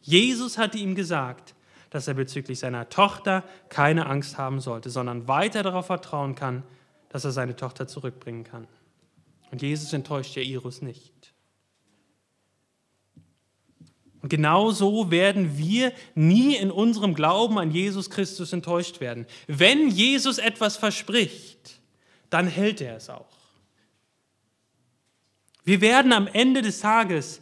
[0.00, 1.54] Jesus hatte ihm gesagt,
[1.90, 6.64] dass er bezüglich seiner Tochter keine Angst haben sollte, sondern weiter darauf vertrauen kann,
[7.08, 8.66] dass er seine Tochter zurückbringen kann.
[9.50, 11.32] Und Jesus enttäuscht Jairus nicht.
[14.20, 19.26] Und genau so werden wir nie in unserem Glauben an Jesus Christus enttäuscht werden.
[19.46, 21.78] Wenn Jesus etwas verspricht,
[22.30, 23.33] dann hält er es auch.
[25.64, 27.40] Wir werden am Ende des Tages,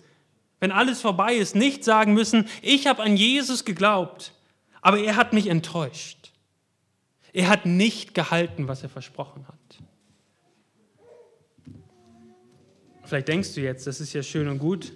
[0.61, 4.33] wenn alles vorbei ist, nicht sagen müssen, ich habe an Jesus geglaubt,
[4.81, 6.31] aber er hat mich enttäuscht.
[7.33, 9.57] Er hat nicht gehalten, was er versprochen hat.
[13.05, 14.93] Vielleicht denkst du jetzt, das ist ja schön und gut,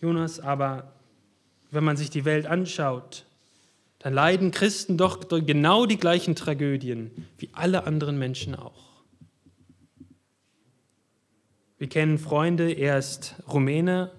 [0.00, 0.92] Jonas, aber
[1.70, 3.24] wenn man sich die Welt anschaut,
[3.98, 8.91] dann leiden Christen doch genau die gleichen Tragödien wie alle anderen Menschen auch.
[11.82, 14.12] Wir kennen Freunde, er ist Rumäne,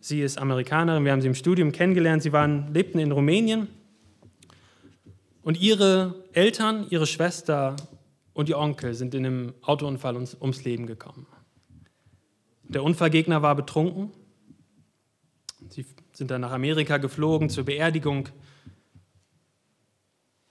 [0.00, 3.68] sie ist Amerikanerin, wir haben sie im Studium kennengelernt, sie waren, lebten in Rumänien
[5.42, 7.76] und ihre Eltern, ihre Schwester
[8.32, 11.28] und ihr Onkel sind in einem Autounfall ums, ums Leben gekommen.
[12.64, 14.10] Der Unfallgegner war betrunken,
[15.68, 18.30] sie sind dann nach Amerika geflogen zur Beerdigung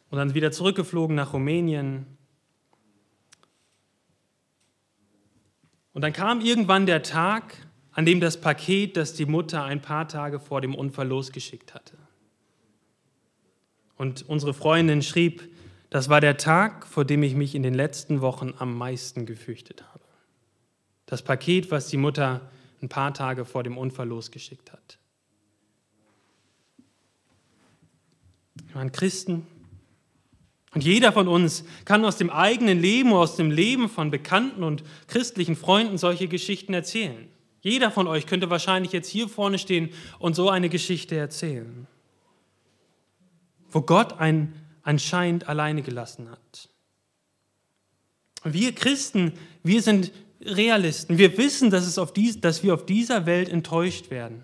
[0.10, 2.06] und dann wieder zurückgeflogen nach Rumänien.
[5.94, 7.56] Und dann kam irgendwann der Tag,
[7.92, 11.98] an dem das Paket, das die Mutter ein paar Tage vor dem Unfall losgeschickt hatte.
[13.96, 15.50] Und unsere Freundin schrieb,
[15.92, 19.84] das war der Tag, vor dem ich mich in den letzten Wochen am meisten gefürchtet
[19.84, 20.04] habe.
[21.06, 22.50] Das Paket, was die Mutter
[22.82, 24.98] ein paar Tage vor dem Unfall losgeschickt hat.
[28.66, 29.46] Wir waren Christen.
[30.74, 34.84] Und jeder von uns kann aus dem eigenen Leben, aus dem Leben von Bekannten und
[35.08, 37.28] christlichen Freunden solche Geschichten erzählen.
[37.62, 41.88] Jeder von euch könnte wahrscheinlich jetzt hier vorne stehen und so eine Geschichte erzählen,
[43.70, 46.70] wo Gott einen anscheinend alleine gelassen hat.
[48.44, 49.34] Wir Christen,
[49.64, 51.18] wir sind Realisten.
[51.18, 54.44] Wir wissen, dass, es auf dies, dass wir auf dieser Welt enttäuscht werden.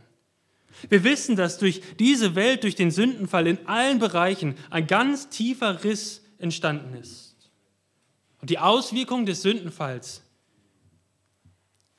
[0.88, 5.84] Wir wissen, dass durch diese Welt, durch den Sündenfall in allen Bereichen ein ganz tiefer
[5.84, 7.36] Riss entstanden ist.
[8.42, 10.24] Und die Auswirkungen des Sündenfalls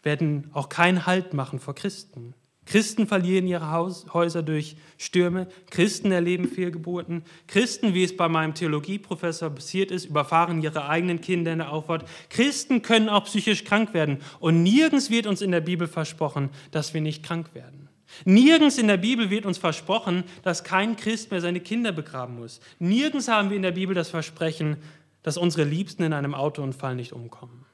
[0.03, 2.35] werden auch keinen Halt machen vor Christen.
[2.71, 3.73] Christen verlieren ihre
[4.13, 10.63] Häuser durch Stürme, Christen erleben Fehlgeburten, Christen, wie es bei meinem Theologieprofessor passiert ist, überfahren
[10.63, 12.09] ihre eigenen Kinder in der Auffahrt.
[12.29, 16.95] Christen können auch psychisch krank werden und nirgends wird uns in der Bibel versprochen, dass
[16.95, 17.90] wir nicht krank werden.
[18.25, 22.61] Nirgends in der Bibel wird uns versprochen, dass kein Christ mehr seine Kinder begraben muss.
[22.79, 24.77] Nirgends haben wir in der Bibel das Versprechen,
[25.23, 27.67] dass unsere Liebsten in einem Autounfall nicht umkommen.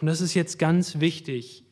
[0.00, 1.64] Und das ist jetzt ganz wichtig,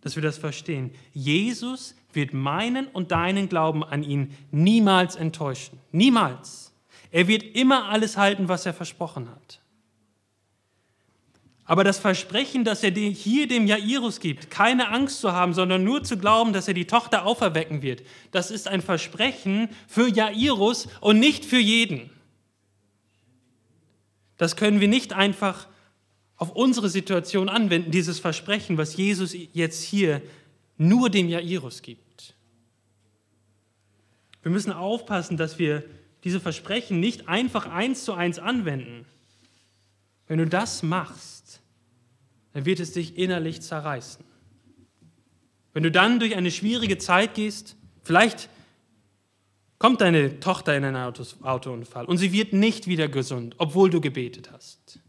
[0.00, 0.90] dass wir das verstehen.
[1.12, 5.78] Jesus wird meinen und deinen Glauben an ihn niemals enttäuschen.
[5.92, 6.72] Niemals.
[7.10, 9.60] Er wird immer alles halten, was er versprochen hat.
[11.66, 16.04] Aber das Versprechen, das er hier dem Jairus gibt, keine Angst zu haben, sondern nur
[16.04, 21.18] zu glauben, dass er die Tochter auferwecken wird, das ist ein Versprechen für Jairus und
[21.18, 22.10] nicht für jeden.
[24.36, 25.66] Das können wir nicht einfach
[26.36, 30.20] auf unsere Situation anwenden, dieses Versprechen, was Jesus jetzt hier
[30.76, 32.34] nur dem Jairus gibt.
[34.42, 35.84] Wir müssen aufpassen, dass wir
[36.24, 39.06] diese Versprechen nicht einfach eins zu eins anwenden.
[40.26, 41.43] Wenn du das machst,
[42.54, 44.24] dann wird es dich innerlich zerreißen.
[45.74, 48.48] Wenn du dann durch eine schwierige Zeit gehst, vielleicht
[49.78, 50.96] kommt deine Tochter in einen
[51.42, 55.00] Autounfall und sie wird nicht wieder gesund, obwohl du gebetet hast.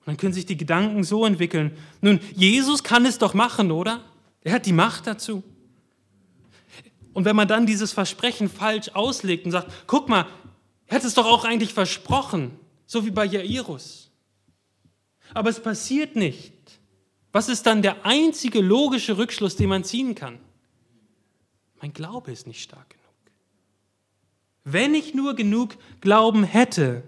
[0.00, 4.02] Und dann können sich die Gedanken so entwickeln, nun, Jesus kann es doch machen, oder?
[4.42, 5.44] Er hat die Macht dazu.
[7.12, 10.26] Und wenn man dann dieses Versprechen falsch auslegt und sagt, guck mal,
[10.86, 12.52] er hat es doch auch eigentlich versprochen,
[12.86, 14.03] so wie bei Jairus
[15.34, 16.52] aber es passiert nicht.
[17.32, 20.38] Was ist dann der einzige logische Rückschluss, den man ziehen kann?
[21.80, 23.04] Mein Glaube ist nicht stark genug.
[24.62, 27.02] Wenn ich nur genug Glauben hätte,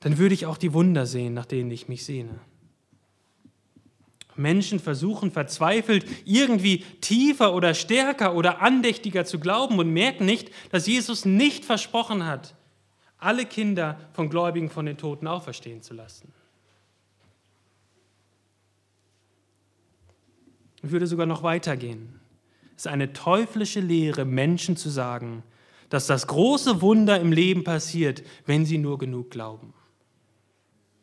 [0.00, 2.40] dann würde ich auch die Wunder sehen, nach denen ich mich sehne.
[4.34, 10.86] Menschen versuchen verzweifelt irgendwie tiefer oder stärker oder andächtiger zu glauben und merken nicht, dass
[10.86, 12.54] Jesus nicht versprochen hat,
[13.22, 16.32] alle Kinder von Gläubigen von den Toten auferstehen zu lassen.
[20.82, 22.20] Ich würde sogar noch weitergehen.
[22.76, 25.44] Es ist eine teuflische Lehre, Menschen zu sagen,
[25.88, 29.74] dass das große Wunder im Leben passiert, wenn sie nur genug glauben.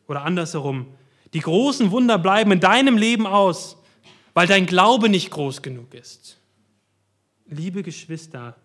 [0.07, 0.87] Oder andersherum,
[1.33, 3.77] die großen Wunder bleiben in deinem Leben aus,
[4.33, 6.39] weil dein Glaube nicht groß genug ist.
[7.45, 8.55] Liebe Geschwister,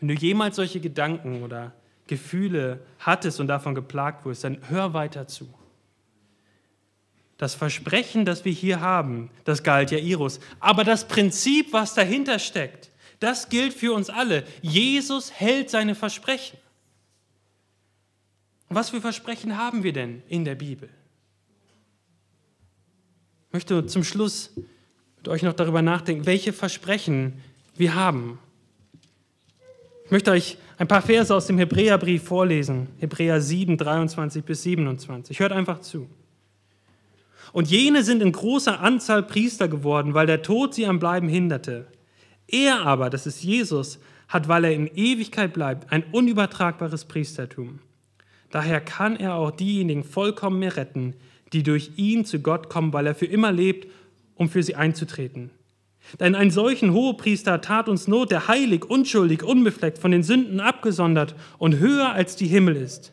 [0.00, 1.74] wenn du jemals solche Gedanken oder
[2.06, 5.48] Gefühle hattest und davon geplagt wurdest, dann hör weiter zu.
[7.38, 10.40] Das Versprechen, das wir hier haben, das galt ja Iros.
[10.58, 12.90] Aber das Prinzip, was dahinter steckt,
[13.20, 14.44] das gilt für uns alle.
[14.62, 16.58] Jesus hält seine Versprechen.
[18.68, 20.88] Was für Versprechen haben wir denn in der Bibel?
[23.48, 24.50] Ich möchte zum Schluss
[25.16, 27.42] mit euch noch darüber nachdenken, welche Versprechen
[27.74, 28.38] wir haben.
[30.04, 32.88] Ich möchte euch ein paar Verse aus dem Hebräerbrief vorlesen.
[32.98, 35.40] Hebräer 7, 23 bis 27.
[35.40, 36.08] Hört einfach zu.
[37.52, 41.86] Und jene sind in großer Anzahl Priester geworden, weil der Tod sie am Bleiben hinderte.
[42.46, 47.78] Er aber, das ist Jesus, hat, weil er in Ewigkeit bleibt, ein unübertragbares Priestertum.
[48.50, 51.14] Daher kann er auch diejenigen vollkommen mehr retten,
[51.52, 53.86] die durch ihn zu Gott kommen, weil er für immer lebt,
[54.34, 55.50] um für sie einzutreten.
[56.20, 61.34] Denn einen solchen Hohepriester tat uns Not, der heilig, unschuldig, unbefleckt, von den Sünden abgesondert
[61.58, 63.12] und höher als die Himmel ist.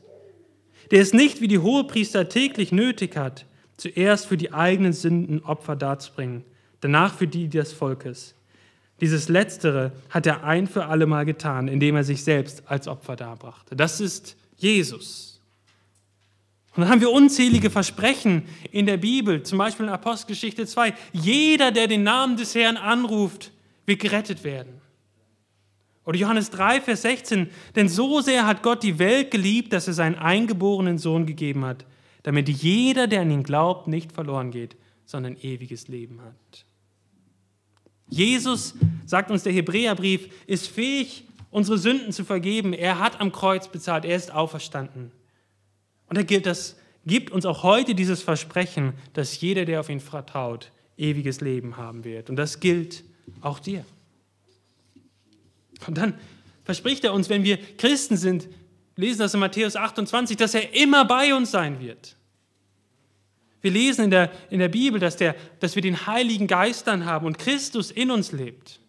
[0.92, 3.46] Der es nicht wie die Hohepriester täglich nötig hat,
[3.78, 6.44] zuerst für die eigenen Sünden Opfer darzubringen,
[6.82, 8.36] danach für die des Volkes.
[9.02, 13.76] Dieses Letztere hat er ein für allemal getan, indem er sich selbst als Opfer darbrachte.
[13.76, 15.33] Das ist Jesus.
[16.76, 20.94] Und dann haben wir unzählige Versprechen in der Bibel, zum Beispiel in Apostelgeschichte 2.
[21.12, 23.52] Jeder, der den Namen des Herrn anruft,
[23.86, 24.82] wird gerettet werden.
[26.06, 27.50] Oder Johannes 3, Vers 16.
[27.76, 31.86] Denn so sehr hat Gott die Welt geliebt, dass er seinen eingeborenen Sohn gegeben hat,
[32.24, 36.66] damit jeder, der an ihn glaubt, nicht verloren geht, sondern ewiges Leben hat.
[38.10, 42.74] Jesus, sagt uns der Hebräerbrief, ist fähig, unsere Sünden zu vergeben.
[42.74, 45.12] Er hat am Kreuz bezahlt, er ist auferstanden.
[46.14, 46.76] Und er gilt das,
[47.08, 52.04] gibt uns auch heute dieses Versprechen, dass jeder, der auf ihn vertraut, ewiges Leben haben
[52.04, 52.30] wird.
[52.30, 53.04] Und das gilt
[53.42, 53.84] auch dir.
[55.88, 56.14] Und dann
[56.66, 58.48] verspricht er uns, wenn wir Christen sind,
[58.96, 62.16] lesen das in Matthäus 28, dass er immer bei uns sein wird.
[63.62, 67.26] Wir lesen in der, in der Bibel, dass, der, dass wir den Heiligen Geistern haben
[67.26, 68.80] und Christus in uns lebt.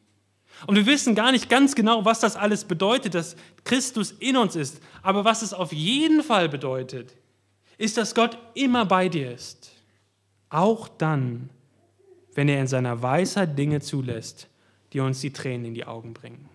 [0.66, 4.57] Und wir wissen gar nicht ganz genau, was das alles bedeutet, dass Christus in uns
[4.57, 4.81] ist.
[5.03, 7.14] Aber was es auf jeden Fall bedeutet,
[7.77, 9.72] ist, dass Gott immer bei dir ist.
[10.48, 11.50] Auch dann,
[12.35, 14.48] wenn er in seiner Weisheit Dinge zulässt,
[14.92, 16.48] die uns die Tränen in die Augen bringen.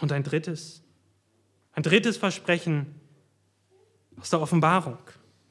[0.00, 0.82] Und ein drittes,
[1.72, 2.86] ein drittes Versprechen
[4.18, 4.98] aus der Offenbarung.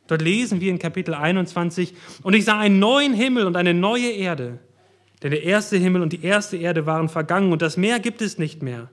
[0.07, 4.11] Dort lesen wir in Kapitel 21, und ich sah einen neuen Himmel und eine neue
[4.11, 4.59] Erde
[5.23, 8.37] denn der erste Himmel und die erste Erde waren vergangen und das Meer gibt es
[8.37, 8.89] nicht mehr.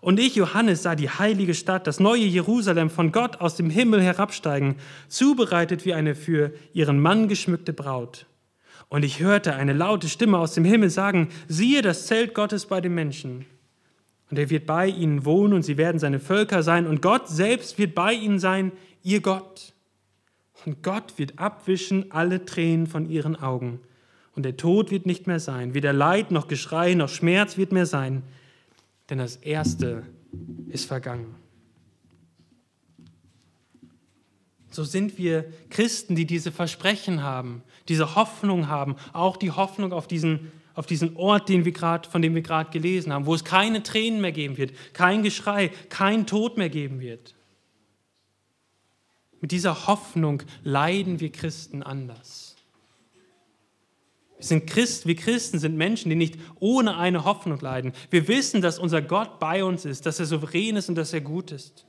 [0.00, 4.02] Und ich, Johannes, sah die heilige Stadt, das neue Jerusalem von Gott aus dem Himmel
[4.02, 4.76] herabsteigen,
[5.08, 8.26] zubereitet wie eine für ihren Mann geschmückte Braut.
[8.88, 12.80] Und ich hörte eine laute Stimme aus dem Himmel sagen, siehe das Zelt Gottes bei
[12.80, 13.46] den Menschen.
[14.30, 17.78] Und er wird bei ihnen wohnen und sie werden seine Völker sein und Gott selbst
[17.78, 19.72] wird bei ihnen sein, ihr Gott.
[20.64, 23.80] Und Gott wird abwischen alle Tränen von ihren Augen
[24.34, 25.74] und der Tod wird nicht mehr sein.
[25.74, 28.22] Weder Leid noch Geschrei noch Schmerz wird mehr sein,
[29.10, 30.04] denn das Erste
[30.68, 31.34] ist vergangen.
[34.70, 40.06] So sind wir Christen, die diese Versprechen haben, diese Hoffnung haben, auch die Hoffnung auf
[40.06, 43.44] diesen, auf diesen Ort, den wir grad, von dem wir gerade gelesen haben, wo es
[43.44, 47.34] keine Tränen mehr geben wird, kein Geschrei, kein Tod mehr geben wird.
[49.42, 52.41] Mit dieser Hoffnung leiden wir Christen anders.
[54.42, 57.92] Wir sind Christ, wir Christen sind Menschen, die nicht ohne eine Hoffnung leiden.
[58.10, 61.20] Wir wissen, dass unser Gott bei uns ist, dass er souverän ist und dass er
[61.20, 61.86] gut ist.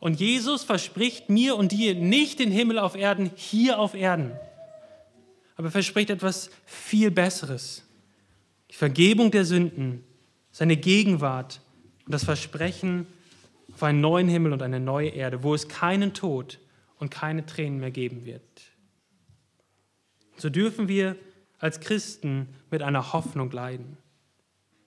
[0.00, 4.32] Und Jesus verspricht mir und dir nicht den Himmel auf Erden, hier auf Erden,
[5.56, 7.84] aber verspricht etwas viel Besseres.
[8.70, 10.02] Die Vergebung der Sünden,
[10.52, 11.60] seine Gegenwart
[12.06, 13.06] und das Versprechen
[13.74, 16.58] auf einen neuen Himmel und eine neue Erde, wo es keinen Tod
[16.98, 18.62] und keine Tränen mehr geben wird.
[20.38, 21.16] So dürfen wir
[21.58, 23.96] als Christen mit einer Hoffnung leiden.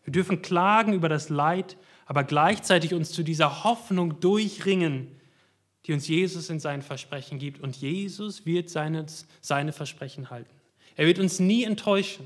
[0.03, 5.07] Wir dürfen klagen über das Leid, aber gleichzeitig uns zu dieser Hoffnung durchringen,
[5.85, 7.59] die uns Jesus in seinen Versprechen gibt.
[7.61, 9.05] Und Jesus wird seine,
[9.41, 10.53] seine Versprechen halten.
[10.95, 12.25] Er wird uns nie enttäuschen.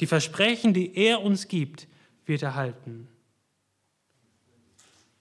[0.00, 1.86] Die Versprechen, die er uns gibt,
[2.26, 3.08] wird er halten.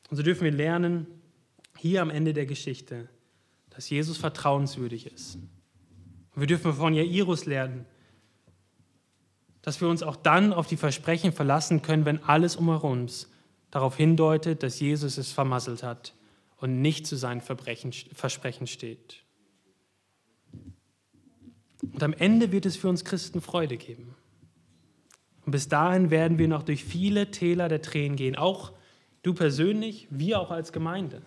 [0.10, 1.08] Und so dürfen wir lernen,
[1.78, 3.08] hier am Ende der Geschichte,
[3.70, 5.36] dass Jesus vertrauenswürdig ist.
[5.36, 7.86] Und wir dürfen von Jairus lernen,
[9.70, 13.30] dass wir uns auch dann auf die Versprechen verlassen können, wenn alles um uns
[13.70, 16.16] darauf hindeutet, dass Jesus es vermasselt hat
[16.58, 19.24] und nicht zu seinen Verbrechen, Versprechen steht.
[21.84, 24.16] Und am Ende wird es für uns Christen Freude geben.
[25.46, 28.72] Und bis dahin werden wir noch durch viele Täler der Tränen gehen, auch
[29.22, 31.22] du persönlich, wir auch als Gemeinde.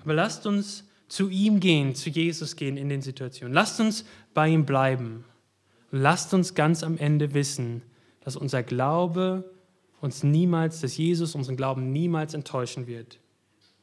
[0.00, 3.54] Aber lasst uns zu ihm gehen, zu Jesus gehen in den Situationen.
[3.54, 4.04] Lasst uns
[4.34, 5.24] bei ihm bleiben.
[5.94, 7.82] Lasst uns ganz am Ende wissen,
[8.20, 9.44] dass unser Glaube
[10.00, 13.18] uns niemals, dass Jesus unseren Glauben niemals enttäuschen wird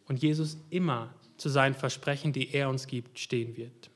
[0.08, 3.90] und Jesus immer zu seinen Versprechen, die er uns gibt, stehen wird.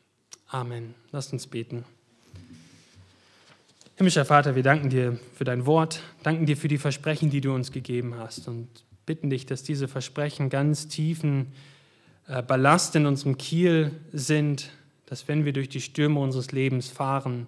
[0.48, 0.96] Amen.
[1.12, 1.84] Lasst uns beten.
[3.98, 7.54] Himmlischer Vater, wir danken dir für dein Wort, danken dir für die Versprechen, die du
[7.54, 8.68] uns gegeben hast und
[9.06, 11.54] bitten dich, dass diese Versprechen ganz tiefen
[12.28, 14.70] äh, Ballast in unserem Kiel sind,
[15.06, 17.48] dass wenn wir durch die Stürme unseres Lebens fahren,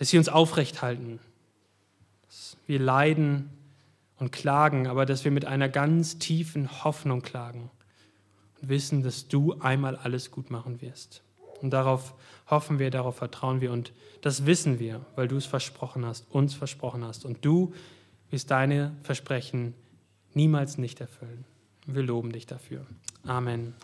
[0.00, 1.20] dass sie uns aufrecht halten,
[2.26, 3.50] dass wir leiden,
[4.20, 7.70] und klagen, aber dass wir mit einer ganz tiefen Hoffnung klagen
[8.60, 11.22] und wissen, dass du einmal alles gut machen wirst.
[11.62, 12.14] Und darauf
[12.48, 16.54] hoffen wir, darauf vertrauen wir und das wissen wir, weil du es versprochen hast, uns
[16.54, 17.24] versprochen hast.
[17.24, 17.72] Und du
[18.30, 19.74] wirst deine Versprechen
[20.34, 21.44] niemals nicht erfüllen.
[21.86, 22.86] Wir loben dich dafür.
[23.24, 23.74] Amen.